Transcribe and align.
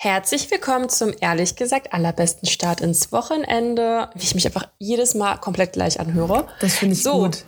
Herzlich 0.00 0.48
willkommen 0.52 0.88
zum 0.88 1.12
ehrlich 1.20 1.56
gesagt 1.56 1.92
allerbesten 1.92 2.48
Start 2.48 2.80
ins 2.82 3.10
Wochenende, 3.10 4.08
wie 4.14 4.22
ich 4.22 4.36
mich 4.36 4.46
einfach 4.46 4.68
jedes 4.78 5.16
Mal 5.16 5.38
komplett 5.38 5.72
gleich 5.72 5.98
anhöre. 5.98 6.46
Das 6.60 6.76
finde 6.76 6.94
ich 6.94 7.02
so, 7.02 7.22
gut. 7.22 7.44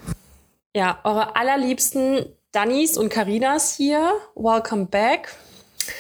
Ja, 0.75 0.99
eure 1.05 1.37
allerliebsten 1.37 2.27
Dannys 2.51 2.99
und 2.99 3.09
Karinas 3.09 3.77
hier. 3.77 4.15
Welcome 4.35 4.87
back. 4.87 5.33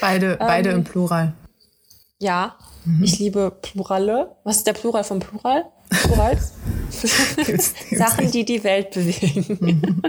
Beide, 0.01 0.33
ähm, 0.33 0.39
beide 0.41 0.71
im 0.71 0.83
Plural. 0.83 1.35
Ja, 2.19 2.57
mhm. 2.85 3.05
ich 3.05 3.21
liebe 3.21 3.53
Plurale. 3.62 4.35
Was 4.43 4.57
ist 4.57 4.67
der 4.67 4.73
Plural 4.73 5.05
von 5.05 5.21
Plural? 5.21 5.67
Plurals? 5.89 6.55
Sachen, 7.93 8.29
die 8.32 8.45
die 8.45 8.64
Welt 8.64 8.91
bewegen. 8.91 9.57
Mhm. 9.61 10.03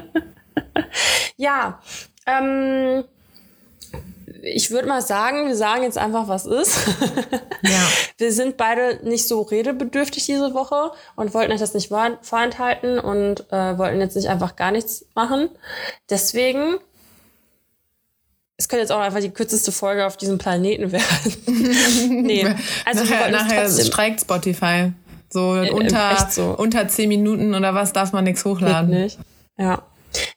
ja, 1.38 1.80
ähm, 2.26 3.04
ich 4.44 4.72
würde 4.72 4.88
mal 4.88 5.02
sagen, 5.02 5.48
wir 5.48 5.56
sagen 5.56 5.84
jetzt 5.84 5.98
einfach, 5.98 6.28
was 6.28 6.46
ist. 6.46 6.78
ja. 7.62 7.88
Wir 8.18 8.32
sind 8.32 8.58
beide 8.58 9.00
nicht 9.04 9.28
so 9.28 9.42
redebedürftig 9.42 10.26
diese 10.26 10.54
Woche 10.54 10.92
und 11.16 11.34
wollten 11.34 11.52
euch 11.52 11.60
das 11.60 11.74
nicht 11.74 11.90
vorenthalten 11.90 13.00
und 13.00 13.52
äh, 13.52 13.78
wollten 13.78 14.00
jetzt 14.00 14.16
nicht 14.16 14.30
einfach 14.30 14.56
gar 14.56 14.72
nichts 14.72 15.06
machen. 15.16 15.50
Deswegen, 16.10 16.78
es 18.58 18.68
könnte 18.68 18.82
jetzt 18.82 18.92
auch 18.92 19.00
einfach 19.00 19.20
die 19.20 19.32
kürzeste 19.32 19.72
Folge 19.72 20.06
auf 20.06 20.18
diesem 20.18 20.38
Planeten 20.38 20.92
werden. 20.92 21.38
nee, 22.24 22.46
also 22.86 23.04
nachher, 23.04 23.32
nachher 23.32 23.70
streikt 23.70 24.22
Spotify. 24.22 24.92
So 25.30 25.56
äh, 25.56 25.72
unter, 25.72 26.28
so. 26.30 26.56
unter 26.58 26.88
zehn 26.88 27.08
Minuten 27.08 27.56
oder 27.56 27.74
was 27.74 27.94
darf 27.94 28.12
man 28.12 28.24
nichts 28.24 28.44
hochladen. 28.44 28.92
Geht 28.92 29.00
nicht. 29.02 29.20
Ja. 29.58 29.84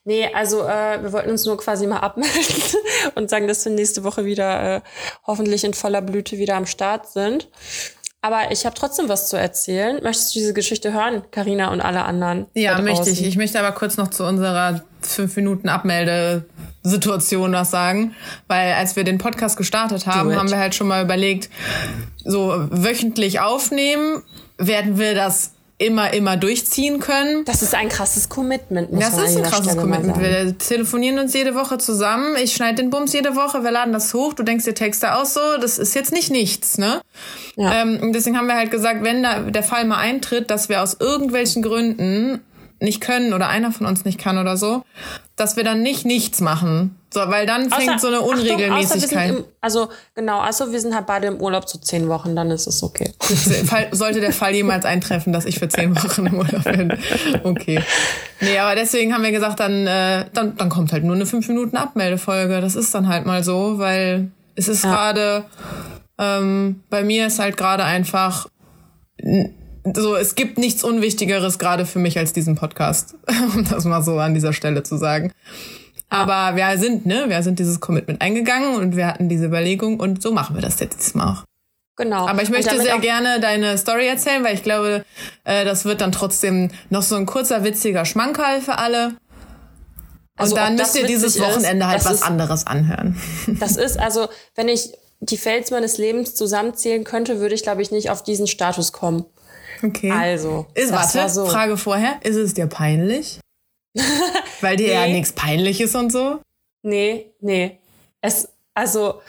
Nee, 0.07 0.29
also 0.33 0.61
äh, 0.61 1.01
wir 1.01 1.11
wollten 1.11 1.31
uns 1.31 1.45
nur 1.45 1.57
quasi 1.57 1.87
mal 1.87 1.97
abmelden 1.97 2.63
und 3.15 3.29
sagen, 3.29 3.47
dass 3.47 3.65
wir 3.65 3.71
nächste 3.71 4.03
Woche 4.03 4.23
wieder 4.23 4.77
äh, 4.77 4.81
hoffentlich 5.25 5.63
in 5.63 5.73
voller 5.73 6.01
Blüte 6.01 6.37
wieder 6.37 6.55
am 6.55 6.67
Start 6.67 7.07
sind. 7.11 7.49
Aber 8.21 8.51
ich 8.51 8.65
habe 8.65 8.75
trotzdem 8.75 9.09
was 9.09 9.29
zu 9.29 9.37
erzählen. 9.37 9.99
Möchtest 10.01 10.33
du 10.33 10.39
diese 10.39 10.53
Geschichte 10.53 10.93
hören, 10.93 11.23
Karina 11.31 11.71
und 11.71 11.81
alle 11.81 12.05
anderen? 12.05 12.45
Ja, 12.53 12.79
möchte 12.81 13.09
ich. 13.09 13.23
Ich 13.23 13.35
möchte 13.35 13.59
aber 13.59 13.71
kurz 13.71 13.97
noch 13.97 14.09
zu 14.09 14.23
unserer 14.25 14.83
fünf 15.01 15.35
Minuten 15.35 15.69
Abmeldesituation 15.69 17.53
was 17.53 17.71
sagen, 17.71 18.15
weil 18.47 18.73
als 18.73 18.95
wir 18.95 19.03
den 19.03 19.17
Podcast 19.17 19.57
gestartet 19.57 20.07
haben, 20.07 20.35
haben 20.35 20.49
wir 20.49 20.57
halt 20.57 20.75
schon 20.75 20.87
mal 20.87 21.03
überlegt, 21.03 21.49
so 22.23 22.67
wöchentlich 22.69 23.39
aufnehmen, 23.39 24.23
werden 24.57 24.97
wir 24.97 25.13
das 25.13 25.54
immer, 25.77 26.13
immer 26.13 26.37
durchziehen 26.37 26.99
können. 26.99 27.43
Das 27.45 27.61
ist 27.61 27.75
ein 27.75 27.89
krasses 27.89 28.29
Commitment. 28.29 28.91
Muss 28.93 29.03
das 29.03 29.17
ist 29.17 29.37
ein 29.37 29.43
krasses 29.43 29.65
Stelle 29.65 29.81
Commitment. 29.81 30.19
Wir 30.19 30.57
telefonieren 30.57 31.19
uns 31.19 31.33
jede 31.33 31.53
Woche 31.53 31.77
zusammen. 31.77 32.35
Ich 32.41 32.53
schneide 32.53 32.75
den 32.75 32.89
Bums 32.89 33.11
jede 33.11 33.35
Woche. 33.35 33.63
Wir 33.63 33.71
laden 33.71 33.91
das 33.91 34.13
hoch. 34.13 34.33
Du 34.33 34.43
denkst 34.43 34.63
dir 34.63 34.73
Texte 34.73 35.15
aus 35.15 35.33
so. 35.33 35.57
Das 35.59 35.77
ist 35.77 35.93
jetzt 35.93 36.13
nicht 36.13 36.31
nichts, 36.31 36.77
ne? 36.77 37.01
Ja. 37.57 37.81
Ähm, 37.81 38.13
deswegen 38.13 38.37
haben 38.37 38.47
wir 38.47 38.55
halt 38.55 38.71
gesagt, 38.71 39.03
wenn 39.03 39.23
da 39.23 39.39
der 39.39 39.63
Fall 39.63 39.85
mal 39.85 39.97
eintritt, 39.97 40.49
dass 40.49 40.69
wir 40.69 40.81
aus 40.81 40.95
irgendwelchen 40.99 41.61
Gründen 41.61 42.41
nicht 42.85 43.01
können 43.01 43.33
oder 43.33 43.49
einer 43.49 43.71
von 43.71 43.85
uns 43.85 44.05
nicht 44.05 44.17
kann 44.17 44.37
oder 44.37 44.55
so, 44.55 44.83
dass 45.35 45.57
wir 45.57 45.65
dann 45.65 45.81
nicht 45.81 46.05
nichts 46.05 46.39
machen. 46.39 46.95
So, 47.13 47.19
weil 47.27 47.45
dann 47.45 47.69
fängt 47.69 47.89
außer, 47.89 47.99
so 47.99 48.07
eine 48.07 48.21
Unregelmäßigkeit. 48.21 49.31
Achtung, 49.31 49.37
im, 49.37 49.51
also 49.61 49.89
genau, 50.15 50.39
also 50.39 50.71
wir 50.71 50.79
sind 50.79 50.95
halt 50.95 51.05
beide 51.05 51.27
im 51.27 51.41
Urlaub 51.41 51.67
zu 51.67 51.77
so 51.77 51.83
zehn 51.83 52.07
Wochen, 52.07 52.35
dann 52.35 52.51
ist 52.51 52.67
es 52.67 52.83
okay. 52.83 53.13
Sollte 53.91 54.19
der 54.21 54.33
Fall 54.33 54.53
jemals 54.53 54.85
eintreffen, 54.85 55.33
dass 55.33 55.45
ich 55.45 55.59
für 55.59 55.67
zehn 55.67 55.95
Wochen 55.95 56.25
im 56.25 56.35
Urlaub 56.35 56.63
bin. 56.63 56.97
Okay. 57.43 57.81
Nee, 58.41 58.59
aber 58.59 58.75
deswegen 58.75 59.13
haben 59.13 59.23
wir 59.23 59.31
gesagt, 59.31 59.59
dann, 59.59 59.87
äh, 59.87 60.25
dann, 60.33 60.55
dann 60.57 60.69
kommt 60.69 60.91
halt 60.91 61.03
nur 61.03 61.15
eine 61.15 61.25
fünf 61.25 61.47
Minuten 61.47 61.77
Abmeldefolge. 61.77 62.61
Das 62.61 62.75
ist 62.75 62.93
dann 62.93 63.07
halt 63.07 63.25
mal 63.25 63.43
so, 63.43 63.77
weil 63.77 64.31
es 64.55 64.67
ist 64.67 64.83
ja. 64.83 64.91
gerade, 64.91 65.45
ähm, 66.17 66.83
bei 66.89 67.03
mir 67.03 67.27
ist 67.27 67.39
halt 67.39 67.57
gerade 67.57 67.83
einfach 67.83 68.47
so, 69.93 70.15
es 70.15 70.35
gibt 70.35 70.57
nichts 70.57 70.83
Unwichtigeres 70.83 71.59
gerade 71.59 71.85
für 71.85 71.99
mich 71.99 72.17
als 72.17 72.33
diesen 72.33 72.55
Podcast, 72.55 73.15
um 73.55 73.65
das 73.65 73.85
mal 73.85 74.03
so 74.03 74.17
an 74.17 74.33
dieser 74.33 74.53
Stelle 74.53 74.83
zu 74.83 74.97
sagen. 74.97 75.31
Aber 76.09 76.55
wir 76.55 76.77
sind, 76.77 77.05
ne, 77.05 77.25
wir 77.27 77.41
sind 77.43 77.59
dieses 77.59 77.79
Commitment 77.79 78.21
eingegangen 78.21 78.75
und 78.75 78.95
wir 78.95 79.07
hatten 79.07 79.29
diese 79.29 79.45
Überlegung 79.45 79.99
und 79.99 80.21
so 80.21 80.31
machen 80.31 80.55
wir 80.55 80.61
das 80.61 80.79
jetzt 80.79 81.15
mal 81.15 81.33
auch. 81.33 81.43
Genau. 81.97 82.27
Aber 82.27 82.41
ich 82.41 82.49
möchte 82.49 82.77
sehr 82.81 82.99
gerne 82.99 83.39
deine 83.39 83.77
Story 83.77 84.07
erzählen, 84.07 84.43
weil 84.43 84.55
ich 84.55 84.63
glaube, 84.63 85.05
äh, 85.45 85.63
das 85.63 85.85
wird 85.85 86.01
dann 86.01 86.11
trotzdem 86.11 86.69
noch 86.89 87.01
so 87.01 87.15
ein 87.15 87.25
kurzer, 87.25 87.63
witziger 87.63 88.03
Schmankerl 88.05 88.61
für 88.61 88.77
alle. 88.77 89.07
Und 89.07 89.15
also, 90.37 90.55
dann 90.55 90.75
müsst 90.75 90.97
ihr 90.97 91.05
dieses 91.05 91.39
Wochenende 91.39 91.85
ist, 91.85 91.91
halt 91.91 92.05
was 92.05 92.13
ist, 92.15 92.23
anderes 92.23 92.67
anhören. 92.67 93.15
Das 93.59 93.77
ist, 93.77 93.97
also, 93.97 94.27
wenn 94.55 94.67
ich 94.67 94.91
die 95.21 95.37
Fails 95.37 95.71
meines 95.71 95.97
Lebens 95.97 96.35
zusammenzählen 96.35 97.05
könnte, 97.05 97.39
würde 97.39 97.55
ich, 97.55 97.63
glaube 97.63 97.81
ich, 97.81 97.91
nicht 97.91 98.09
auf 98.09 98.21
diesen 98.21 98.47
Status 98.47 98.91
kommen. 98.91 99.25
Okay. 99.85 100.11
Also. 100.11 100.67
Ist, 100.73 100.91
warte, 100.91 101.29
so. 101.29 101.45
Frage 101.45 101.77
vorher. 101.77 102.19
Ist 102.23 102.35
es 102.35 102.53
dir 102.53 102.67
peinlich? 102.67 103.39
Weil 104.61 104.77
dir 104.77 104.87
nee. 104.87 104.93
ja 104.93 105.07
nichts 105.07 105.33
peinlich 105.33 105.81
ist 105.81 105.95
und 105.95 106.11
so? 106.11 106.41
Nee, 106.83 107.31
nee. 107.39 107.79
Es, 108.21 108.49
also, 108.73 109.21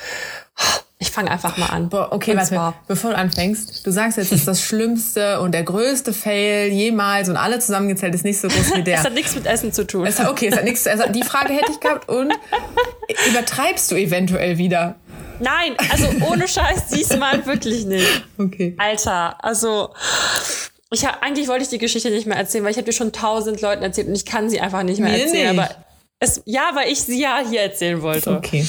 ich 0.99 1.11
fange 1.11 1.31
einfach 1.31 1.57
mal 1.59 1.67
an. 1.67 1.89
Boah, 1.89 2.09
okay, 2.11 2.35
warte, 2.37 2.49
zwar. 2.49 2.75
bevor 2.89 3.11
du 3.11 3.17
anfängst, 3.17 3.87
du 3.87 3.91
sagst 3.91 4.17
jetzt, 4.17 4.33
das 4.33 4.41
ist 4.41 4.49
das 4.49 4.63
Schlimmste 4.63 5.41
und 5.41 5.53
der 5.53 5.63
größte 5.63 6.13
Fail 6.13 6.69
jemals 6.73 7.29
und 7.29 7.37
alle 7.37 7.59
zusammengezählt 7.59 8.15
ist 8.15 8.25
nicht 8.25 8.41
so 8.41 8.49
groß 8.49 8.77
wie 8.77 8.83
der. 8.85 8.99
Es 8.99 9.05
hat 9.05 9.15
nichts 9.15 9.35
mit 9.35 9.47
Essen 9.47 9.73
zu 9.73 9.87
tun. 9.87 10.07
Es 10.07 10.19
hat, 10.19 10.31
okay, 10.31 10.49
es 10.49 10.57
hat 10.57 10.65
nichts, 10.65 10.87
also 10.87 11.05
die 11.13 11.23
Frage 11.23 11.53
hätte 11.53 11.71
ich 11.71 11.81
gehabt 11.81 12.09
und 12.09 12.33
übertreibst 13.31 13.91
du 13.91 13.97
eventuell 13.97 14.57
wieder? 14.57 14.97
Nein, 15.41 15.77
also 15.91 16.09
ohne 16.29 16.49
Scheiß 16.49 16.89
diesmal 16.89 17.45
wirklich 17.47 17.85
nicht. 17.85 18.25
Okay. 18.39 18.75
Alter, 18.79 19.43
also 19.45 19.91
ich 20.91 21.05
hab, 21.05 21.23
eigentlich 21.23 21.49
wollte 21.49 21.65
ich 21.65 21.69
die 21.69 21.79
Geschichte 21.79 22.11
nicht 22.11 22.27
mehr 22.27 22.37
erzählen, 22.37 22.65
weil 22.65 22.71
ich 22.71 22.77
habe 22.77 22.87
dir 22.87 22.93
schon 22.93 23.13
tausend 23.13 23.61
Leuten 23.61 23.83
erzählt 23.83 24.09
und 24.09 24.15
ich 24.15 24.25
kann 24.25 24.49
sie 24.49 24.61
einfach 24.61 24.83
nicht 24.83 25.01
mehr 25.01 25.13
Mir 25.13 25.25
erzählen. 25.25 25.57
Nicht. 25.57 25.71
Aber 25.71 25.87
es, 26.21 26.43
ja, 26.45 26.71
weil 26.75 26.91
ich 26.91 27.03
sie 27.03 27.21
ja 27.21 27.41
hier 27.49 27.61
erzählen 27.61 28.01
wollte. 28.03 28.31
Okay. 28.31 28.67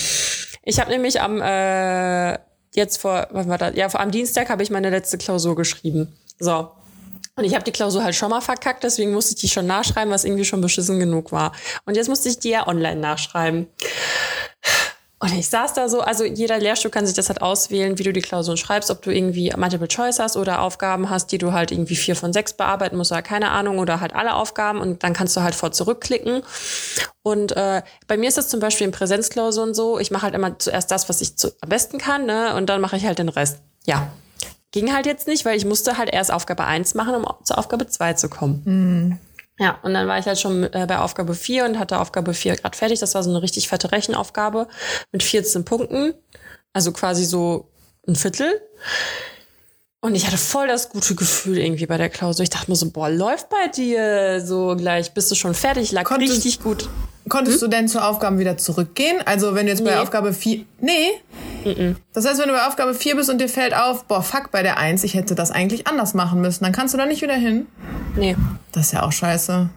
Ich 0.63 0.79
habe 0.79 0.91
nämlich 0.91 1.21
am 1.21 1.41
äh, 1.41 2.37
jetzt 2.73 2.97
vor, 2.97 3.27
was 3.31 3.47
war 3.47 3.57
das? 3.57 3.75
Ja, 3.75 3.89
vor 3.89 3.99
am 3.99 4.11
Dienstag 4.11 4.49
habe 4.49 4.63
ich 4.63 4.69
meine 4.69 4.89
letzte 4.89 5.17
Klausur 5.17 5.55
geschrieben. 5.55 6.17
So. 6.39 6.71
Und 7.35 7.43
ich 7.43 7.53
habe 7.53 7.63
die 7.63 7.71
Klausur 7.71 8.03
halt 8.03 8.15
schon 8.15 8.31
mal 8.31 8.41
verkackt, 8.41 8.83
deswegen 8.83 9.13
musste 9.13 9.35
ich 9.35 9.41
die 9.41 9.47
schon 9.47 9.67
nachschreiben, 9.67 10.11
was 10.11 10.25
irgendwie 10.25 10.43
schon 10.43 10.59
beschissen 10.59 10.99
genug 10.99 11.31
war. 11.31 11.51
Und 11.85 11.95
jetzt 11.95 12.09
musste 12.09 12.29
ich 12.29 12.39
die 12.39 12.49
ja 12.49 12.67
online 12.67 12.99
nachschreiben. 12.99 13.67
Und 15.19 15.33
ich 15.33 15.49
saß 15.49 15.73
da 15.73 15.89
so, 15.89 16.01
also 16.01 16.25
jeder 16.25 16.59
Lehrstuhl 16.59 16.91
kann 16.91 17.07
sich 17.07 17.15
das 17.15 17.29
halt 17.29 17.41
auswählen, 17.41 17.97
wie 17.97 18.03
du 18.03 18.13
die 18.13 18.21
Klausuren 18.21 18.57
schreibst, 18.57 18.91
ob 18.91 19.01
du 19.01 19.09
irgendwie 19.09 19.51
Multiple 19.57 19.87
Choice 19.87 20.19
hast 20.19 20.37
oder 20.37 20.61
Aufgaben 20.61 21.09
hast, 21.09 21.31
die 21.31 21.39
du 21.39 21.53
halt 21.53 21.71
irgendwie 21.71 21.95
vier 21.95 22.15
von 22.15 22.33
sechs 22.33 22.53
bearbeiten 22.53 22.97
musst 22.97 23.11
oder 23.11 23.23
keine 23.23 23.49
Ahnung 23.49 23.79
oder 23.79 23.99
halt 23.99 24.13
alle 24.13 24.35
Aufgaben 24.35 24.79
und 24.79 25.03
dann 25.03 25.13
kannst 25.13 25.35
du 25.35 25.41
halt 25.41 25.55
vor 25.55 25.71
zurückklicken. 25.71 26.43
Und 27.23 27.53
äh, 27.53 27.81
bei 28.05 28.15
mir 28.15 28.27
ist 28.27 28.37
das 28.37 28.47
zum 28.47 28.59
Beispiel 28.59 28.85
in 28.85 28.91
Präsenzklausuren 28.91 29.73
so, 29.73 29.97
ich 29.97 30.11
mache 30.11 30.21
halt 30.23 30.35
immer 30.35 30.59
zuerst 30.59 30.91
das, 30.91 31.09
was 31.09 31.19
ich 31.21 31.35
zu, 31.35 31.51
am 31.61 31.69
besten 31.69 31.97
kann, 31.97 32.27
ne? 32.27 32.55
Und 32.55 32.67
dann 32.67 32.79
mache 32.79 32.97
ich 32.97 33.05
halt 33.05 33.17
den 33.17 33.29
Rest. 33.29 33.57
Ja. 33.87 34.11
Ging 34.71 34.93
halt 34.93 35.07
jetzt 35.07 35.27
nicht, 35.27 35.45
weil 35.45 35.57
ich 35.57 35.65
musste 35.65 35.97
halt 35.97 36.13
erst 36.13 36.31
Aufgabe 36.31 36.65
eins 36.65 36.93
machen, 36.93 37.15
um 37.15 37.25
zur 37.43 37.57
Aufgabe 37.57 37.87
zwei 37.87 38.13
zu 38.13 38.29
kommen. 38.29 38.61
Mhm. 38.65 39.19
Ja, 39.59 39.79
und 39.81 39.93
dann 39.93 40.07
war 40.07 40.19
ich 40.19 40.25
halt 40.25 40.39
schon 40.39 40.63
äh, 40.63 40.85
bei 40.87 40.99
Aufgabe 40.99 41.33
4 41.33 41.65
und 41.65 41.79
hatte 41.79 41.99
Aufgabe 41.99 42.33
4 42.33 42.57
gerade 42.57 42.77
fertig. 42.77 42.99
Das 42.99 43.15
war 43.15 43.23
so 43.23 43.29
eine 43.29 43.41
richtig 43.41 43.67
fette 43.69 43.91
Rechenaufgabe 43.91 44.67
mit 45.11 45.23
14 45.23 45.65
Punkten. 45.65 46.13
Also 46.73 46.91
quasi 46.91 47.25
so 47.25 47.71
ein 48.07 48.15
Viertel. 48.15 48.61
Und 49.99 50.13
ich 50.13 50.27
hatte 50.27 50.37
voll 50.37 50.67
das 50.67 50.89
gute 50.89 51.15
Gefühl 51.15 51.57
irgendwie 51.57 51.87
bei 51.87 51.97
der 51.97 52.09
Klausur. 52.09 52.43
Ich 52.43 52.51
dachte 52.51 52.69
mir 52.69 52.75
so, 52.75 52.91
boah, 52.91 53.09
läuft 53.09 53.49
bei 53.49 53.67
dir 53.67 54.45
so 54.45 54.75
gleich, 54.75 55.13
bist 55.13 55.31
du 55.31 55.35
schon 55.35 55.55
fertig, 55.55 55.91
lag 55.91 56.03
konntest, 56.03 56.33
richtig 56.33 56.61
gut. 56.61 56.87
Konntest 57.27 57.61
hm? 57.61 57.69
du 57.69 57.75
denn 57.75 57.87
zu 57.87 58.03
Aufgaben 58.03 58.37
wieder 58.37 58.57
zurückgehen? 58.57 59.17
Also 59.25 59.55
wenn 59.55 59.65
du 59.65 59.71
jetzt 59.71 59.83
nee. 59.83 59.89
bei 59.89 59.99
Aufgabe 59.99 60.33
4, 60.33 60.65
nee? 60.81 61.09
Mm 61.65 61.95
Das 62.13 62.27
heißt, 62.27 62.39
wenn 62.39 62.47
du 62.47 62.53
bei 62.53 62.67
Aufgabe 62.67 62.93
4 62.93 63.15
bist 63.15 63.29
und 63.31 63.41
dir 63.41 63.49
fällt 63.49 63.73
auf, 63.73 64.05
boah, 64.05 64.21
fuck, 64.21 64.51
bei 64.51 64.61
der 64.61 64.77
1, 64.77 65.03
ich 65.03 65.15
hätte 65.15 65.33
das 65.33 65.49
eigentlich 65.49 65.87
anders 65.87 66.13
machen 66.13 66.41
müssen, 66.41 66.63
dann 66.63 66.73
kannst 66.73 66.93
du 66.93 66.97
da 66.99 67.07
nicht 67.07 67.23
wieder 67.23 67.35
hin? 67.35 67.65
Nee. 68.17 68.35
Das 68.71 68.87
ist 68.87 68.91
ja 68.93 69.03
auch 69.03 69.11
scheiße. 69.11 69.69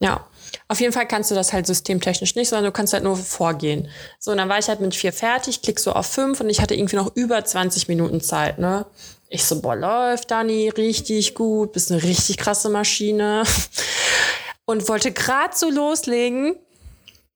Ja. 0.00 0.26
Auf 0.68 0.80
jeden 0.80 0.92
Fall 0.92 1.06
kannst 1.06 1.30
du 1.30 1.34
das 1.34 1.52
halt 1.52 1.66
systemtechnisch 1.66 2.34
nicht, 2.34 2.48
sondern 2.48 2.66
du 2.66 2.72
kannst 2.72 2.92
halt 2.92 3.04
nur 3.04 3.16
vorgehen. 3.16 3.88
So, 4.18 4.32
und 4.32 4.38
dann 4.38 4.48
war 4.48 4.58
ich 4.58 4.68
halt 4.68 4.80
mit 4.80 4.94
vier 4.94 5.12
fertig, 5.12 5.62
klick 5.62 5.78
so 5.78 5.92
auf 5.92 6.06
fünf 6.06 6.40
und 6.40 6.50
ich 6.50 6.60
hatte 6.60 6.74
irgendwie 6.74 6.96
noch 6.96 7.14
über 7.14 7.44
20 7.44 7.88
Minuten 7.88 8.20
Zeit, 8.20 8.58
ne? 8.58 8.86
Ich 9.28 9.44
so, 9.44 9.60
boah, 9.60 9.74
läuft, 9.74 10.30
Dani, 10.30 10.68
richtig 10.68 11.34
gut, 11.34 11.72
bist 11.72 11.90
eine 11.90 12.02
richtig 12.02 12.36
krasse 12.36 12.68
Maschine. 12.68 13.42
Und 14.68 14.88
wollte 14.88 15.12
grad 15.12 15.56
so 15.56 15.70
loslegen. 15.70 16.56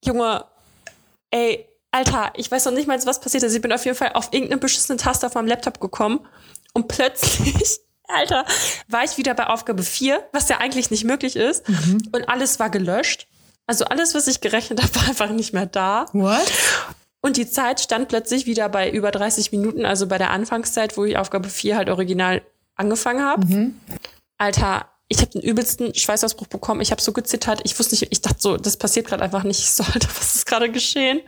Junge, 0.04 0.44
ey, 1.30 1.66
Alter, 1.92 2.32
ich 2.36 2.50
weiß 2.50 2.64
noch 2.66 2.72
nicht 2.72 2.86
mal, 2.86 2.98
was 3.04 3.20
passiert 3.20 3.42
ist. 3.42 3.54
Ich 3.54 3.62
bin 3.62 3.72
auf 3.72 3.84
jeden 3.84 3.96
Fall 3.96 4.12
auf 4.14 4.32
irgendeine 4.32 4.60
beschissene 4.60 4.98
Taste 4.98 5.26
auf 5.26 5.34
meinem 5.34 5.48
Laptop 5.48 5.80
gekommen 5.80 6.20
und 6.72 6.88
plötzlich, 6.88 7.80
Alter, 8.14 8.44
war 8.88 9.04
ich 9.04 9.16
wieder 9.16 9.34
bei 9.34 9.46
Aufgabe 9.46 9.82
4, 9.82 10.22
was 10.32 10.48
ja 10.48 10.58
eigentlich 10.58 10.90
nicht 10.90 11.04
möglich 11.04 11.36
ist. 11.36 11.68
Mhm. 11.68 12.02
Und 12.12 12.28
alles 12.28 12.58
war 12.58 12.70
gelöscht. 12.70 13.26
Also 13.66 13.84
alles, 13.84 14.14
was 14.14 14.26
ich 14.26 14.40
gerechnet 14.40 14.82
habe, 14.82 14.94
war 14.96 15.08
einfach 15.08 15.30
nicht 15.30 15.52
mehr 15.52 15.66
da. 15.66 16.06
What? 16.12 16.50
Und 17.22 17.36
die 17.36 17.48
Zeit 17.48 17.80
stand 17.80 18.08
plötzlich 18.08 18.46
wieder 18.46 18.68
bei 18.68 18.90
über 18.90 19.10
30 19.10 19.52
Minuten, 19.52 19.84
also 19.84 20.06
bei 20.06 20.18
der 20.18 20.30
Anfangszeit, 20.30 20.96
wo 20.96 21.04
ich 21.04 21.18
Aufgabe 21.18 21.48
4 21.48 21.76
halt 21.76 21.90
original 21.90 22.42
angefangen 22.76 23.22
habe. 23.22 23.46
Mhm. 23.46 23.80
Alter, 24.38 24.88
ich 25.12 25.18
habe 25.18 25.32
den 25.32 25.42
übelsten 25.42 25.92
Schweißausbruch 25.92 26.46
bekommen. 26.46 26.80
Ich 26.80 26.92
habe 26.92 27.02
so 27.02 27.12
gezittert. 27.12 27.60
Ich 27.64 27.76
wusste 27.76 27.96
nicht, 27.96 28.06
ich 28.10 28.20
dachte 28.20 28.36
so, 28.38 28.56
das 28.56 28.76
passiert 28.76 29.06
gerade 29.06 29.22
einfach 29.22 29.42
nicht. 29.42 29.60
Ich 29.70 29.72
so, 29.72 29.82
Alter, 29.82 30.08
was 30.16 30.36
ist 30.36 30.46
gerade 30.46 30.70
geschehen? 30.70 31.20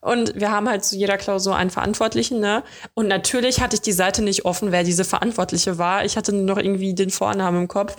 Und 0.00 0.38
wir 0.38 0.50
haben 0.50 0.68
halt 0.68 0.84
zu 0.84 0.96
jeder 0.96 1.16
Klausur 1.16 1.56
einen 1.56 1.70
Verantwortlichen, 1.70 2.38
ne? 2.38 2.62
Und 2.94 3.08
natürlich 3.08 3.60
hatte 3.60 3.74
ich 3.74 3.80
die 3.80 3.92
Seite 3.92 4.22
nicht 4.22 4.44
offen, 4.44 4.70
wer 4.70 4.84
diese 4.84 5.04
Verantwortliche 5.04 5.76
war. 5.76 6.04
Ich 6.04 6.16
hatte 6.16 6.32
nur 6.32 6.44
noch 6.44 6.58
irgendwie 6.58 6.94
den 6.94 7.10
Vornamen 7.10 7.62
im 7.62 7.68
Kopf. 7.68 7.96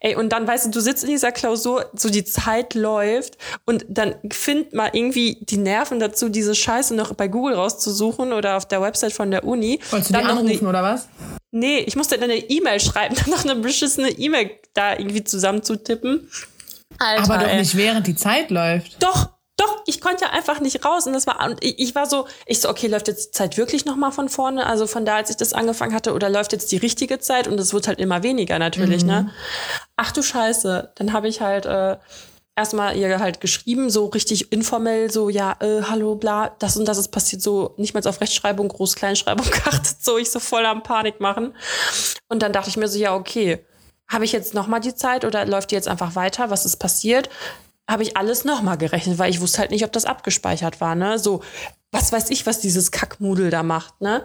Ey, 0.00 0.14
und 0.14 0.30
dann 0.30 0.46
weißt 0.46 0.66
du, 0.66 0.70
du 0.70 0.80
sitzt 0.80 1.04
in 1.04 1.10
dieser 1.10 1.32
Klausur, 1.32 1.86
so 1.94 2.10
die 2.10 2.24
Zeit 2.24 2.74
läuft 2.74 3.38
und 3.64 3.86
dann 3.88 4.16
find 4.30 4.74
mal 4.74 4.90
irgendwie 4.92 5.38
die 5.40 5.58
Nerven 5.58 6.00
dazu, 6.00 6.28
diese 6.28 6.54
Scheiße 6.54 6.94
noch 6.94 7.14
bei 7.14 7.28
Google 7.28 7.54
rauszusuchen 7.54 8.32
oder 8.32 8.56
auf 8.56 8.66
der 8.66 8.82
Website 8.82 9.12
von 9.12 9.30
der 9.30 9.44
Uni. 9.44 9.80
Wolltest 9.90 10.10
du 10.10 10.14
dann 10.14 10.24
die 10.24 10.30
anrufen 10.30 10.66
oder 10.66 10.82
was? 10.82 11.08
Nee, 11.50 11.78
ich 11.78 11.96
musste 11.96 12.18
dann 12.18 12.30
eine 12.30 12.38
E-Mail 12.38 12.80
schreiben, 12.80 13.14
dann 13.22 13.30
noch 13.30 13.44
eine 13.44 13.56
beschissene 13.56 14.10
E-Mail 14.10 14.50
da 14.74 14.98
irgendwie 14.98 15.24
zusammenzutippen. 15.24 16.30
Alter, 16.98 17.24
Aber 17.24 17.44
doch 17.44 17.50
ey. 17.50 17.58
nicht 17.58 17.76
während 17.76 18.06
die 18.06 18.16
Zeit 18.16 18.50
läuft. 18.50 19.02
Doch, 19.02 19.30
doch, 19.56 19.82
ich 19.86 20.00
konnte 20.00 20.30
einfach 20.30 20.60
nicht 20.60 20.84
raus 20.84 21.06
und 21.06 21.14
das 21.14 21.26
war 21.26 21.44
und 21.44 21.58
ich 21.60 21.94
war 21.96 22.06
so, 22.06 22.28
ich 22.46 22.60
so 22.60 22.68
okay, 22.68 22.86
läuft 22.86 23.08
jetzt 23.08 23.26
die 23.26 23.30
Zeit 23.32 23.56
wirklich 23.56 23.84
noch 23.84 23.96
mal 23.96 24.12
von 24.12 24.28
vorne, 24.28 24.66
also 24.66 24.86
von 24.86 25.04
da 25.04 25.16
als 25.16 25.30
ich 25.30 25.36
das 25.36 25.52
angefangen 25.52 25.94
hatte 25.94 26.14
oder 26.14 26.30
läuft 26.30 26.52
jetzt 26.52 26.70
die 26.70 26.76
richtige 26.76 27.18
Zeit 27.18 27.48
und 27.48 27.58
es 27.58 27.72
wird 27.72 27.88
halt 27.88 27.98
immer 27.98 28.22
weniger 28.22 28.60
natürlich, 28.60 29.04
ne? 29.04 29.22
mhm. 29.22 29.26
ne? 29.26 29.34
Ach 29.96 30.12
du 30.12 30.22
Scheiße, 30.22 30.92
dann 30.94 31.12
habe 31.12 31.26
ich 31.26 31.40
halt 31.40 31.66
äh, 31.66 31.96
erstmal 32.58 32.96
ihr 32.96 33.20
halt 33.20 33.40
geschrieben, 33.40 33.88
so 33.88 34.06
richtig 34.06 34.52
informell, 34.52 35.10
so, 35.10 35.30
ja, 35.30 35.56
äh, 35.60 35.82
hallo, 35.82 36.16
bla, 36.16 36.54
das 36.58 36.76
und 36.76 36.86
das 36.86 36.98
ist 36.98 37.08
passiert, 37.08 37.40
so 37.40 37.74
nicht 37.76 37.94
mal 37.94 38.06
auf 38.06 38.20
Rechtschreibung, 38.20 38.68
Groß-Kleinschreibung 38.68 39.46
geachtet, 39.50 39.96
so 40.00 40.18
ich 40.18 40.30
so 40.30 40.40
voll 40.40 40.66
am 40.66 40.82
Panik 40.82 41.20
machen. 41.20 41.54
Und 42.28 42.42
dann 42.42 42.52
dachte 42.52 42.68
ich 42.68 42.76
mir 42.76 42.88
so, 42.88 42.98
ja, 42.98 43.14
okay, 43.14 43.64
habe 44.08 44.24
ich 44.24 44.32
jetzt 44.32 44.54
nochmal 44.54 44.80
die 44.80 44.94
Zeit 44.94 45.24
oder 45.24 45.46
läuft 45.46 45.70
die 45.70 45.76
jetzt 45.76 45.88
einfach 45.88 46.16
weiter? 46.16 46.50
Was 46.50 46.66
ist 46.66 46.76
passiert? 46.76 47.30
Habe 47.88 48.02
ich 48.02 48.16
alles 48.16 48.44
nochmal 48.44 48.76
gerechnet, 48.76 49.18
weil 49.18 49.30
ich 49.30 49.40
wusste 49.40 49.58
halt 49.58 49.70
nicht, 49.70 49.84
ob 49.84 49.92
das 49.92 50.04
abgespeichert 50.04 50.80
war, 50.80 50.94
ne? 50.94 51.18
So, 51.18 51.42
was 51.92 52.10
weiß 52.10 52.30
ich, 52.30 52.44
was 52.44 52.60
dieses 52.60 52.90
Kackmudel 52.90 53.50
da 53.50 53.62
macht, 53.62 54.00
ne? 54.00 54.24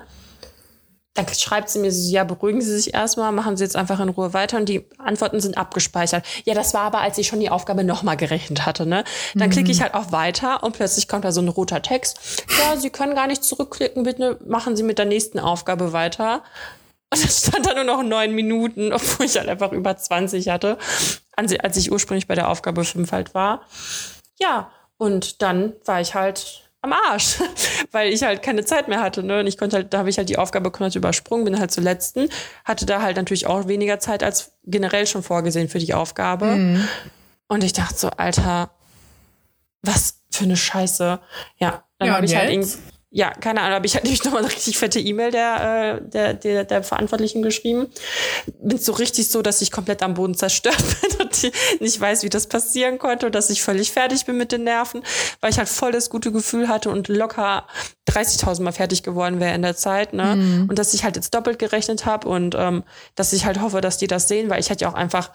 Dann 1.16 1.28
schreibt 1.28 1.70
sie 1.70 1.78
mir 1.78 1.92
so, 1.92 2.12
ja, 2.12 2.24
beruhigen 2.24 2.62
Sie 2.62 2.76
sich 2.76 2.94
erstmal, 2.94 3.32
machen 3.32 3.56
Sie 3.56 3.64
jetzt 3.64 3.76
einfach 3.76 4.00
in 4.00 4.10
Ruhe 4.10 4.34
weiter 4.34 4.58
und 4.58 4.68
die 4.68 4.86
Antworten 4.98 5.40
sind 5.42 5.58
abgespeichert. 5.58 6.26
Ja, 6.46 6.56
das 6.56 6.74
war 6.74 6.82
aber, 6.82 7.02
als 7.02 7.18
ich 7.20 7.28
schon 7.28 7.40
die 7.40 7.52
Aufgabe 7.52 7.84
nochmal 7.84 8.18
gerechnet 8.18 8.66
hatte, 8.66 8.88
ne? 8.88 9.04
Dann 9.36 9.50
mhm. 9.50 9.54
klicke 9.54 9.72
ich 9.72 9.82
halt 9.82 9.94
auf 9.94 10.12
weiter 10.12 10.64
und 10.64 10.76
plötzlich 10.76 11.08
kommt 11.08 11.24
da 11.24 11.32
so 11.32 11.42
ein 11.42 11.50
roter 11.50 11.84
Text. 11.84 12.46
Ja, 12.58 12.78
Sie 12.78 12.90
können 12.90 13.14
gar 13.14 13.28
nicht 13.28 13.44
zurückklicken, 13.44 14.04
bitte 14.04 14.40
machen 14.48 14.76
Sie 14.76 14.82
mit 14.82 14.98
der 14.98 15.06
nächsten 15.06 15.40
Aufgabe 15.40 15.94
weiter. 15.94 16.42
Und 17.14 17.24
das 17.24 17.46
stand 17.46 17.68
da 17.68 17.76
nur 17.76 17.84
noch 17.84 18.02
neun 18.02 18.34
Minuten, 18.34 18.92
obwohl 18.92 19.28
ich 19.28 19.38
halt 19.38 19.48
einfach 19.48 19.72
über 19.72 19.96
20 19.96 20.50
hatte, 20.50 20.80
als 21.36 21.78
ich 21.78 21.92
ursprünglich 21.92 22.26
bei 22.26 22.34
der 22.34 22.50
Aufgabe 22.50 22.84
5 22.84 23.12
halt 23.12 23.36
war. 23.36 23.62
Ja, 24.40 24.72
und 24.98 25.44
dann 25.44 25.74
war 25.86 26.02
ich 26.02 26.16
halt 26.16 26.63
am 26.84 26.94
Arsch, 26.94 27.38
weil 27.92 28.14
ich 28.14 28.22
halt 28.24 28.44
keine 28.44 28.64
Zeit 28.66 28.88
mehr 28.88 29.02
hatte. 29.02 29.24
Ne? 29.24 29.40
Und 29.40 29.48
ich 29.48 29.58
konnte 29.58 29.78
halt, 29.78 29.94
da 29.94 30.00
habe 30.00 30.10
ich 30.10 30.18
halt 30.18 30.30
die 30.30 30.38
Aufgabe 30.38 30.70
komplett 30.70 30.96
übersprungen, 30.96 31.46
bin 31.46 31.60
halt 31.60 31.72
zur 31.72 31.84
letzten, 31.84 32.30
hatte 32.66 32.86
da 32.86 33.02
halt 33.02 33.18
natürlich 33.18 33.48
auch 33.48 33.68
weniger 33.68 34.00
Zeit 34.00 34.22
als 34.22 34.52
generell 34.66 35.08
schon 35.08 35.24
vorgesehen 35.24 35.70
für 35.70 35.80
die 35.80 35.94
Aufgabe. 35.94 36.46
Mhm. 36.46 36.88
Und 37.48 37.64
ich 37.64 37.74
dachte 37.74 37.96
so, 37.96 38.10
Alter, 38.10 38.70
was 39.82 40.20
für 40.30 40.44
eine 40.44 40.58
Scheiße. 40.58 41.20
Ja, 41.58 41.84
dann 42.00 42.08
ja, 42.08 42.16
habe 42.16 42.26
ich 42.26 42.36
halt 42.36 42.50
irgendwie 42.50 42.78
ja, 43.16 43.30
keine 43.30 43.62
Ahnung, 43.62 43.76
habe 43.76 43.86
ich 43.86 43.94
halt 43.94 44.04
nämlich 44.06 44.24
nochmal 44.24 44.44
eine 44.44 44.52
richtig 44.52 44.78
fette 44.78 45.00
E-Mail 45.00 45.32
der, 45.32 46.02
äh, 46.02 46.10
der, 46.10 46.34
der, 46.34 46.66
der 46.66 46.84
Verantwortlichen 46.84 47.44
geschrieben. 47.44 47.88
Bin 48.60 48.80
so 48.80 48.92
richtig 48.94 49.30
so, 49.30 49.44
dass 49.44 49.62
ich 49.62 49.72
komplett 49.72 50.02
am 50.02 50.16
Boden 50.16 50.34
zerstört 50.34 50.84
bin 51.02 51.23
und 51.44 51.54
nicht 51.82 52.00
weiß, 52.00 52.24
wie 52.24 52.30
das 52.30 52.48
passieren 52.48 53.00
konnte 53.00 53.26
und 53.26 53.36
dass 53.36 53.50
ich 53.50 53.64
völlig 53.64 53.92
fertig 53.92 54.26
bin 54.26 54.38
mit 54.38 54.52
den 54.52 54.64
Nerven, 54.64 55.04
weil 55.42 55.52
ich 55.52 55.58
halt 55.58 55.70
voll 55.70 55.92
das 55.92 56.10
gute 56.10 56.32
Gefühl 56.32 56.68
hatte 56.68 56.90
und 56.90 57.08
locker 57.08 57.68
30.000 58.10 58.62
Mal 58.62 58.74
fertig 58.74 59.04
geworden 59.04 59.40
wäre 59.40 59.56
in 59.56 59.62
der 59.62 59.76
Zeit, 59.76 60.14
ne? 60.14 60.36
Mhm. 60.36 60.70
Und 60.70 60.80
dass 60.80 60.94
ich 60.94 61.04
halt 61.04 61.16
jetzt 61.16 61.34
doppelt 61.34 61.60
gerechnet 61.60 62.06
habe 62.06 62.28
und 62.28 62.56
ähm, 62.58 62.84
dass 63.16 63.34
ich 63.34 63.46
halt 63.46 63.62
hoffe, 63.62 63.82
dass 63.82 63.98
die 63.98 64.08
das 64.08 64.28
sehen, 64.28 64.50
weil 64.50 64.60
ich 64.60 64.70
hätte 64.70 64.84
ja 64.86 64.92
auch 64.92 64.96
einfach 64.96 65.32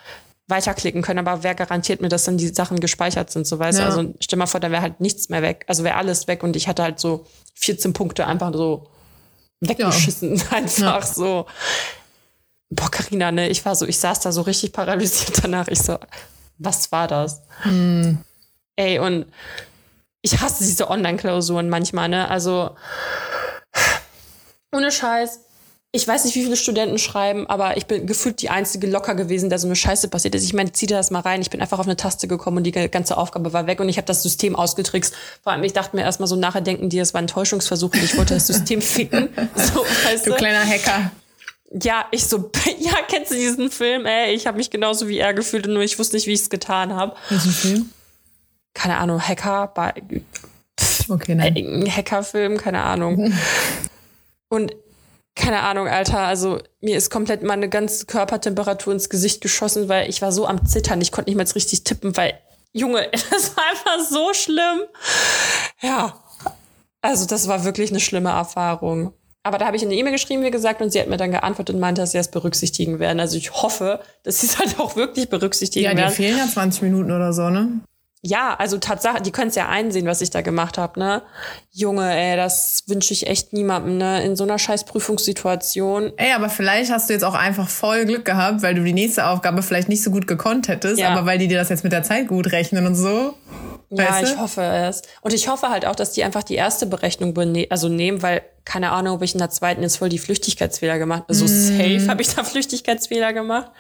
weiterklicken 0.49 1.03
können, 1.03 1.19
aber 1.19 1.43
wer 1.43 1.55
garantiert 1.55 2.01
mir, 2.01 2.09
dass 2.09 2.25
dann 2.25 2.39
die 2.39 2.49
Sachen 2.49 2.81
gespeichert 2.81 3.31
sind, 3.31 3.47
so 3.47 3.59
weißt 3.59 3.79
du? 3.79 3.83
Ja. 3.83 3.89
Also 3.89 4.15
stell 4.21 4.39
mal 4.39 4.47
vor, 4.47 4.61
da 4.61 4.71
wäre 4.71 4.81
halt 4.81 4.99
nichts 4.99 5.29
mehr 5.29 5.43
weg. 5.43 5.65
Also 5.69 5.85
wäre 5.85 5.97
alles 5.97 6.27
weg 6.27 6.43
und 6.43 6.57
ich 6.57 6.69
hatte 6.69 6.83
halt 6.83 6.99
so 6.99 7.27
14 7.55 7.93
Punkte 7.93 8.27
einfach 8.27 8.53
so 8.55 8.89
weggeschissen. 9.61 10.37
Ja. 10.37 10.45
Einfach 10.53 11.01
ja. 11.01 11.07
so. 11.07 11.47
Boah, 12.71 12.91
Carina, 12.91 13.33
ne, 13.33 13.49
ich 13.49 13.65
war 13.65 13.75
so, 13.75 13.87
ich 13.87 13.99
saß 13.99 14.21
da 14.21 14.33
so 14.33 14.43
richtig 14.43 14.73
paralysiert 14.73 15.39
danach. 15.43 15.69
Ich 15.69 15.81
so, 15.81 15.99
was 16.59 16.93
war 16.93 17.09
das? 17.09 17.43
Hm. 17.63 18.19
Ey, 18.77 18.99
und 18.99 19.27
ich 20.23 20.41
hasse 20.41 20.65
diese 20.65 20.91
Online-Klausuren 20.91 21.69
manchmal, 21.69 22.09
ne? 22.09 22.29
Also, 22.29 22.77
ohne 24.73 24.93
Scheiß, 24.93 25.41
ich 25.91 26.07
weiß 26.07 26.27
nicht, 26.27 26.35
wie 26.37 26.43
viele 26.43 26.57
Studenten 26.57 26.99
schreiben, 26.99 27.47
aber 27.47 27.79
ich 27.79 27.87
bin 27.87 28.07
gefühlt 28.07 28.43
die 28.43 28.51
einzige 28.51 28.87
locker 28.87 29.15
gewesen, 29.15 29.49
der 29.49 29.59
so 29.59 29.67
eine 29.67 29.75
Scheiße 29.75 30.09
passiert 30.09 30.35
ist. 30.35 30.45
Ich 30.45 30.53
meine, 30.53 30.71
zieh 30.71 30.87
dir 30.87 30.99
das 30.99 31.11
mal 31.11 31.21
rein. 31.21 31.41
Ich 31.41 31.49
bin 31.49 31.63
einfach 31.63 31.79
auf 31.79 31.87
eine 31.87 31.97
Taste 31.97 32.29
gekommen 32.29 32.59
und 32.59 32.65
die 32.65 32.73
ganze 32.73 33.17
Aufgabe 33.17 33.55
war 33.55 33.67
weg 33.67 33.81
und 33.81 33.89
ich 33.89 33.97
habe 33.97 34.07
das 34.07 34.23
System 34.23 34.55
ausgetrickst. 34.55 35.15
Vor 35.43 35.53
allem, 35.53 35.65
ich 35.65 35.73
dachte 35.73 35.97
mir 35.97 36.03
erstmal 36.03 36.29
so 36.29 36.37
nachher 36.37 36.61
denken 36.61 36.91
die, 36.91 36.99
es 36.99 37.15
war 37.15 37.23
ein 37.23 37.27
Täuschungsversuch 37.27 37.95
und 37.95 38.05
ich 38.05 38.19
wollte 38.19 38.35
das 38.35 38.47
System 38.47 38.83
ficken. 38.83 39.31
So, 39.55 39.83
weißt 40.05 40.27
du, 40.27 40.31
du 40.31 40.37
kleiner 40.37 40.63
Hacker. 40.63 41.11
Ja, 41.71 42.07
ich 42.11 42.25
so, 42.25 42.51
ja, 42.79 42.95
kennst 43.09 43.31
du 43.31 43.35
diesen 43.35 43.71
Film? 43.71 44.07
Ey, 44.07 44.35
ich 44.35 44.47
habe 44.47 44.57
mich 44.57 44.71
genauso 44.71 45.09
wie 45.09 45.19
er 45.19 45.35
gefühlt, 45.35 45.67
nur 45.67 45.83
ich 45.83 45.99
wusste 45.99 46.17
nicht, 46.17 46.27
wie 46.27 46.33
ich 46.33 46.41
es 46.41 46.51
getan 46.51 46.95
habe. 46.95 47.17
Welchen 47.29 47.53
Film? 47.53 47.91
Keine 48.75 48.97
Ahnung, 48.99 49.21
Hacker, 49.21 49.73
bei, 49.75 49.93
okay, 51.09 51.35
nein. 51.35 51.57
Äh, 51.57 51.91
Hackerfilm, 51.91 52.59
keine 52.59 52.83
Ahnung. 52.83 53.33
und 54.49 54.75
keine 55.35 55.61
Ahnung, 55.61 55.89
Alter, 55.89 56.19
also 56.19 56.61
mir 56.81 56.97
ist 56.97 57.11
komplett 57.11 57.43
meine 57.43 57.69
ganze 57.69 58.07
Körpertemperatur 58.07 58.93
ins 58.93 59.09
Gesicht 59.09 59.41
geschossen, 59.41 59.89
weil 59.89 60.11
ich 60.11 60.21
war 60.21 60.33
so 60.33 60.47
am 60.47 60.67
Zittern, 60.67 61.01
ich 61.01 61.13
konnte 61.13 61.31
nicht 61.31 61.37
mal 61.37 61.47
richtig 61.55 61.85
tippen, 61.85 62.17
weil, 62.17 62.39
Junge, 62.73 63.09
das 63.31 63.57
war 63.57 63.65
einfach 63.71 64.09
so 64.09 64.35
schlimm. 64.35 64.83
Ja, 65.81 66.23
also 67.01 67.27
das 67.27 67.47
war 67.47 67.65
wirklich 67.65 67.91
eine 67.91 68.01
schlimme 68.01 68.31
Erfahrung. 68.31 69.15
Aber 69.43 69.59
da 69.59 69.67
habe 69.67 69.77
ich 69.77 69.83
eine 69.83 69.95
E-Mail 69.95 70.13
geschrieben, 70.13 70.43
wie 70.43 70.51
gesagt, 70.51 70.83
und 70.83 70.91
sie 70.91 71.01
hat 71.01 71.09
mir 71.09 71.17
dann 71.17 71.31
geantwortet 71.31 71.75
und 71.75 71.81
meinte, 71.81 72.03
dass 72.03 72.13
sie 72.13 72.19
es 72.19 72.29
berücksichtigen 72.29 72.99
werden. 72.99 73.21
Also 73.21 73.37
ich 73.37 73.53
hoffe, 73.53 74.01
dass 74.23 74.41
sie 74.41 74.47
es 74.47 74.59
halt 74.59 74.79
auch 74.79 74.97
wirklich 74.97 75.29
berücksichtigen 75.29 75.87
werden. 75.87 75.99
Ja, 75.99 76.09
dir 76.09 76.13
fehlen 76.13 76.39
ja 76.39 76.47
20 76.47 76.83
Minuten 76.83 77.11
oder 77.13 77.33
so, 77.33 77.49
ne? 77.49 77.81
Ja, 78.23 78.57
also 78.59 78.79
Tatsache, 78.79 79.23
die 79.23 79.31
können 79.31 79.49
es 79.49 79.55
ja 79.55 79.69
einsehen, 79.69 80.07
was 80.07 80.21
ich 80.21 80.31
da 80.31 80.41
gemacht 80.41 80.77
habe, 80.77 80.99
ne? 80.99 81.23
Junge, 81.71 82.13
ey, 82.13 82.37
das 82.37 82.83
wünsche 82.89 83.13
ich 83.13 83.29
echt 83.29 83.53
niemandem, 83.53 83.97
ne? 83.97 84.25
In 84.25 84.35
so 84.35 84.45
einer 84.45 84.59
scheiß 84.59 84.85
Prüfungssituation. 84.85 86.13
Ey, 86.17 86.33
aber 86.33 86.49
vielleicht 86.49 86.91
hast 86.91 87.09
du 87.09 87.13
jetzt 87.13 87.25
auch 87.25 87.35
einfach 87.35 87.69
voll 87.69 88.07
Glück 88.07 88.25
gehabt, 88.25 88.63
weil 88.63 88.75
du 88.75 88.83
die 88.83 88.93
nächste 88.93 89.27
Aufgabe 89.27 89.63
vielleicht 89.63 89.89
nicht 89.89 90.03
so 90.03 90.11
gut 90.11 90.27
gekonnt 90.27 90.67
hättest, 90.67 90.99
ja. 90.99 91.11
aber 91.11 91.27
weil 91.27 91.39
die 91.39 91.47
dir 91.47 91.59
das 91.59 91.69
jetzt 91.69 91.85
mit 91.85 91.93
der 91.93 92.03
Zeit 92.03 92.27
gut 92.27 92.51
rechnen 92.51 92.87
und 92.87 92.97
so. 92.97 93.35
Ja, 93.91 94.11
weißt 94.11 94.29
du? 94.29 94.35
ich 94.35 94.41
hoffe 94.41 94.63
es. 94.63 95.03
Und 95.23 95.33
ich 95.33 95.49
hoffe 95.49 95.69
halt 95.69 95.87
auch, 95.87 95.95
dass 95.97 96.13
die 96.13 96.25
einfach 96.25 96.43
die 96.43 96.57
erste 96.57 96.87
Berechnung 96.87 97.35
also 97.71 97.89
nehmen, 97.89 98.23
weil 98.23 98.43
keine 98.65 98.91
Ahnung, 98.91 99.15
ob 99.15 99.23
ich 99.23 99.33
in 99.33 99.39
der 99.39 99.49
zweiten 99.49 99.81
jetzt 99.81 99.97
voll 99.97 100.11
die 100.11 100.19
Flüchtigkeitsfehler 100.19 100.99
gemacht 100.99 101.23
habe. 101.23 101.35
So 101.35 101.47
mm. 101.47 101.49
safe 101.49 102.09
habe 102.09 102.21
ich 102.21 102.35
da 102.35 102.45
Flüchtigkeitsfehler 102.45 103.33
gemacht. 103.33 103.71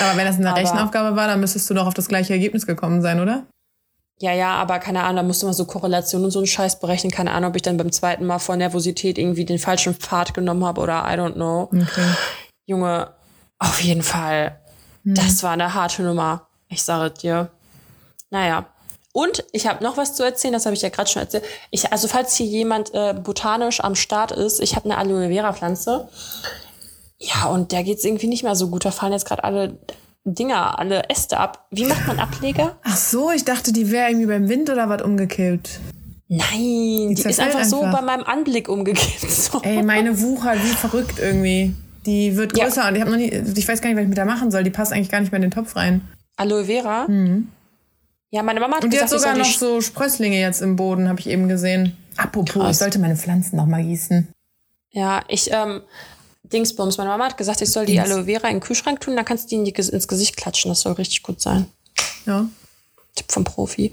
Aber 0.00 0.16
wenn 0.16 0.24
das 0.24 0.36
eine 0.36 0.56
Rechenaufgabe 0.56 1.16
war, 1.16 1.26
dann 1.26 1.40
müsstest 1.40 1.68
du 1.68 1.74
doch 1.74 1.86
auf 1.86 1.92
das 1.92 2.08
gleiche 2.08 2.32
Ergebnis 2.32 2.66
gekommen 2.66 3.02
sein, 3.02 3.20
oder? 3.20 3.44
Ja, 4.20 4.32
ja, 4.32 4.54
aber 4.56 4.80
keine 4.80 5.04
Ahnung, 5.04 5.16
da 5.16 5.22
musste 5.22 5.46
man 5.46 5.54
so 5.54 5.64
Korrelationen 5.64 6.24
und 6.24 6.30
so 6.32 6.40
einen 6.40 6.46
Scheiß 6.46 6.80
berechnen. 6.80 7.12
Keine 7.12 7.30
Ahnung, 7.30 7.50
ob 7.50 7.56
ich 7.56 7.62
dann 7.62 7.76
beim 7.76 7.92
zweiten 7.92 8.26
Mal 8.26 8.40
vor 8.40 8.56
Nervosität 8.56 9.16
irgendwie 9.16 9.44
den 9.44 9.60
falschen 9.60 9.94
Pfad 9.94 10.34
genommen 10.34 10.64
habe 10.64 10.80
oder 10.80 11.04
I 11.04 11.16
don't 11.16 11.34
know. 11.34 11.64
Okay. 11.72 12.14
Junge, 12.66 13.14
auf 13.58 13.80
jeden 13.80 14.02
Fall. 14.02 14.60
Hm. 15.04 15.14
Das 15.14 15.42
war 15.42 15.52
eine 15.52 15.72
harte 15.74 16.02
Nummer. 16.02 16.48
Ich 16.68 16.82
sage 16.82 17.14
dir. 17.14 17.50
Naja. 18.30 18.66
Und 19.12 19.44
ich 19.52 19.66
habe 19.66 19.82
noch 19.82 19.96
was 19.96 20.14
zu 20.14 20.24
erzählen, 20.24 20.52
das 20.52 20.66
habe 20.66 20.74
ich 20.74 20.82
ja 20.82 20.90
gerade 20.90 21.08
schon 21.08 21.22
erzählt. 21.22 21.44
Ich, 21.70 21.90
also 21.92 22.08
falls 22.08 22.34
hier 22.34 22.46
jemand 22.46 22.92
äh, 22.94 23.14
botanisch 23.14 23.80
am 23.80 23.94
Start 23.94 24.32
ist, 24.32 24.60
ich 24.60 24.76
habe 24.76 24.84
eine 24.84 24.98
Aloe 24.98 25.28
Vera 25.28 25.52
Pflanze. 25.52 26.08
Ja, 27.18 27.46
und 27.46 27.72
der 27.72 27.84
geht's 27.84 28.04
irgendwie 28.04 28.28
nicht 28.28 28.42
mehr 28.42 28.54
so 28.54 28.68
gut. 28.68 28.84
Da 28.84 28.90
fallen 28.90 29.12
jetzt 29.12 29.26
gerade 29.26 29.44
alle 29.44 29.78
Dinger, 30.34 30.78
alle 30.78 31.08
Äste 31.08 31.38
ab. 31.38 31.66
Wie 31.70 31.84
macht 31.84 32.06
man 32.06 32.18
Ableger? 32.18 32.76
Ach 32.82 32.96
so, 32.96 33.30
ich 33.30 33.44
dachte, 33.44 33.72
die 33.72 33.90
wäre 33.90 34.08
irgendwie 34.08 34.26
beim 34.26 34.48
Wind 34.48 34.70
oder 34.70 34.88
was 34.88 35.02
umgekippt. 35.02 35.80
Nein, 36.28 36.44
die, 36.52 37.14
die 37.14 37.22
ist 37.22 37.40
einfach, 37.40 37.60
einfach, 37.60 37.64
so 37.64 37.80
bei 37.80 38.02
meinem 38.02 38.24
Anblick 38.24 38.68
umgekippt. 38.68 39.30
So. 39.30 39.62
Ey, 39.62 39.82
meine 39.82 40.20
Wucher, 40.20 40.54
wie 40.54 40.74
verrückt 40.74 41.18
irgendwie. 41.18 41.74
Die 42.04 42.36
wird 42.36 42.52
größer 42.54 42.82
ja. 42.82 42.88
und 42.88 42.94
ich 42.96 43.00
habe 43.00 43.10
noch 43.10 43.18
nie, 43.18 43.28
ich 43.28 43.68
weiß 43.68 43.80
gar 43.80 43.88
nicht, 43.88 43.96
was 43.96 44.02
ich 44.02 44.08
mit 44.08 44.18
der 44.18 44.24
machen 44.24 44.50
soll. 44.50 44.62
Die 44.62 44.70
passt 44.70 44.92
eigentlich 44.92 45.10
gar 45.10 45.20
nicht 45.20 45.32
mehr 45.32 45.38
in 45.38 45.48
den 45.48 45.50
Topf 45.50 45.76
rein. 45.76 46.02
Aloe 46.36 46.66
Vera? 46.66 47.06
Mhm. 47.08 47.48
Ja, 48.30 48.42
meine 48.42 48.60
Mama 48.60 48.76
hat 48.76 48.84
Und 48.84 48.92
die 48.92 48.96
gesagt, 48.98 49.12
hat 49.12 49.20
sogar 49.20 49.36
noch 49.38 49.46
so 49.46 49.80
Sprösslinge 49.80 50.38
jetzt 50.38 50.60
im 50.60 50.76
Boden, 50.76 51.08
habe 51.08 51.18
ich 51.20 51.28
eben 51.28 51.48
gesehen. 51.48 51.96
Apropos, 52.16 52.52
Krass. 52.52 52.70
ich 52.72 52.78
sollte 52.78 52.98
meine 52.98 53.16
Pflanzen 53.16 53.56
noch 53.56 53.66
mal 53.66 53.82
gießen. 53.82 54.28
Ja, 54.90 55.22
ich, 55.28 55.50
ähm, 55.52 55.82
Dingsbums, 56.52 56.98
meine 56.98 57.10
Mama 57.10 57.26
hat 57.26 57.36
gesagt, 57.36 57.60
ich 57.62 57.70
soll 57.70 57.86
die. 57.86 58.00
Aloe 58.00 58.24
Vera 58.24 58.48
in 58.48 58.56
den 58.56 58.60
Kühlschrank 58.60 59.00
tun, 59.00 59.16
dann 59.16 59.24
kannst 59.24 59.44
du 59.44 59.48
die 59.50 59.54
in 59.56 59.64
die, 59.64 59.70
ins 59.72 60.08
Gesicht 60.08 60.36
klatschen. 60.36 60.70
Das 60.70 60.80
soll 60.80 60.92
richtig 60.92 61.22
gut 61.22 61.40
sein. 61.40 61.66
Ja. 62.26 62.46
Tipp 63.14 63.30
vom 63.30 63.44
Profi. 63.44 63.92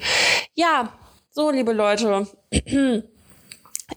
Ja, 0.54 0.90
so, 1.32 1.52
liebe 1.52 1.74
Leute. 1.74 2.28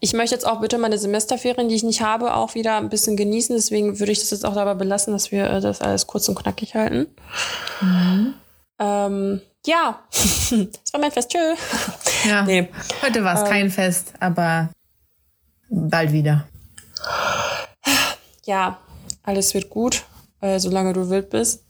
Ich 0.01 0.13
möchte 0.13 0.35
jetzt 0.35 0.47
auch 0.47 0.61
bitte 0.61 0.77
meine 0.77 0.99
Semesterferien, 0.99 1.71
die 1.71 1.75
ich 1.75 1.83
nicht 1.83 2.03
habe, 2.03 2.35
auch 2.35 2.55
wieder 2.55 2.77
ein 2.77 2.91
bisschen 2.91 3.17
genießen. 3.17 3.57
Deswegen 3.57 3.99
würde 3.99 4.13
ich 4.13 4.21
das 4.21 4.31
jetzt 4.31 4.45
auch 4.45 4.55
dabei 4.55 4.75
belassen, 4.75 5.15
dass 5.15 5.33
wir 5.33 5.49
äh, 5.49 5.61
das 5.63 5.81
alles 5.81 6.07
kurz 6.07 6.29
und 6.29 6.35
knackig 6.35 6.75
halten. 6.75 7.07
Ähm, 8.79 9.41
ja, 9.65 10.01
das 10.13 10.93
war 10.93 11.01
mein 11.01 11.11
Fest. 11.11 11.31
Tschö. 11.31 11.55
ja. 12.29 12.43
Nee. 12.43 12.69
Heute 13.01 13.25
war 13.25 13.35
es 13.37 13.41
Ähm. 13.41 13.47
kein 13.47 13.71
Fest, 13.71 14.13
aber 14.21 14.69
bald 15.71 16.13
wieder. 16.13 16.47
Ja, 18.49 18.79
alles 19.25 19.53
wird 19.53 19.69
gut, 19.69 20.05
äh, 20.41 20.59
solange 20.59 20.95
du 20.95 21.11
wild 21.11 21.29
bist. 21.29 21.63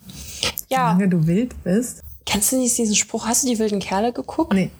Ja, 0.68 0.92
Solange 0.92 1.08
du 1.08 1.26
wild 1.26 1.64
bist. 1.64 2.02
kennst 2.24 2.52
du 2.52 2.56
nicht 2.56 2.78
diesen 2.78 2.94
Spruch? 2.94 3.26
Hast 3.26 3.42
du 3.42 3.48
die 3.48 3.58
wilden 3.58 3.80
Kerle 3.80 4.12
geguckt? 4.12 4.52
Nee, 4.52 4.70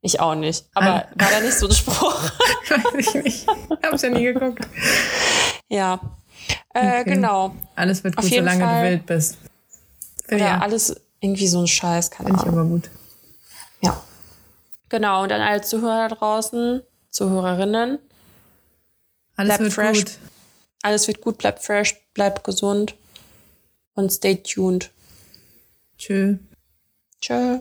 Ich 0.00 0.20
auch 0.20 0.36
nicht. 0.36 0.64
Aber 0.74 1.06
Ah. 1.06 1.08
war 1.16 1.30
da 1.32 1.40
nicht 1.40 1.58
so 1.58 1.66
ein 1.66 1.72
Spruch? 1.74 2.30
weiß 2.68 2.94
ich 2.98 3.14
nicht. 3.24 3.46
Hab's 3.82 4.02
ja 4.02 4.10
nie 4.10 4.22
geguckt. 4.22 4.64
ja. 5.68 5.98
Äh, 6.72 7.00
Okay. 7.00 7.14
Genau. 7.14 7.54
Alles 7.74 8.04
wird 8.04 8.14
gut, 8.16 8.26
solange 8.26 8.64
Fall. 8.64 8.84
du 8.84 8.90
wild 8.90 9.06
bist. 9.06 9.38
Finde 10.26 10.44
Oder 10.44 10.52
ja, 10.54 10.58
alles 10.60 10.94
irgendwie 11.20 11.48
so 11.48 11.60
ein 11.60 11.66
Scheiß, 11.66 12.10
keine 12.12 12.28
find 12.30 12.42
ich 12.42 12.46
aber 12.48 12.64
gut. 12.64 12.90
Ja. 13.80 14.00
Genau. 14.88 15.22
Und 15.24 15.30
dann 15.30 15.40
alle 15.40 15.62
Zuhörer 15.62 16.08
da 16.08 16.14
draußen, 16.14 16.82
Zuhörerinnen. 17.10 17.98
Alles 19.36 19.48
Bleibt 19.48 19.60
wird 19.62 19.72
fresh. 19.72 19.98
gut. 19.98 20.18
Alles 20.84 21.08
wird 21.08 21.22
gut, 21.22 21.38
bleibt 21.38 21.60
fresh, 21.64 21.96
bleibt 22.12 22.44
gesund 22.44 22.94
und 23.94 24.12
stay 24.12 24.36
tuned. 24.36 24.90
Tschö. 25.96 26.36
Tschö. 27.22 27.60